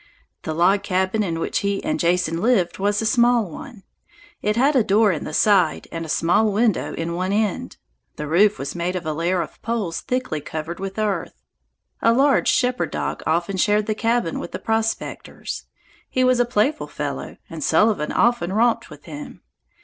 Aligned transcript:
The 0.41 0.55
log 0.55 0.81
cabin 0.81 1.21
in 1.21 1.37
which 1.37 1.59
he 1.59 1.83
and 1.83 1.99
Jason 1.99 2.41
lived 2.41 2.79
was 2.79 3.03
a 3.03 3.05
small 3.05 3.45
one; 3.47 3.83
it 4.41 4.55
had 4.55 4.75
a 4.75 4.83
door 4.83 5.11
in 5.11 5.25
the 5.25 5.31
side 5.31 5.87
and 5.91 6.03
a 6.03 6.09
small 6.09 6.51
window 6.51 6.95
in 6.95 7.13
one 7.13 7.31
end. 7.31 7.77
The 8.15 8.25
roof 8.25 8.57
was 8.57 8.73
made 8.73 8.95
of 8.95 9.05
a 9.05 9.13
layer 9.13 9.43
of 9.43 9.61
poles 9.61 10.01
thickly 10.01 10.41
covered 10.41 10.79
with 10.79 10.97
earth. 10.97 11.43
A 12.01 12.13
large 12.13 12.47
shepherd 12.47 12.89
dog 12.89 13.21
often 13.27 13.57
shared 13.57 13.85
the 13.85 13.93
cabin 13.93 14.39
with 14.39 14.53
the 14.53 14.57
prospectors. 14.57 15.65
He 16.09 16.23
was 16.23 16.39
a 16.39 16.45
playful 16.45 16.87
fellow, 16.87 17.37
and 17.47 17.63
Sullivan 17.63 18.11
often 18.11 18.51
romped 18.51 18.89
with 18.89 19.03
him. 19.03 19.41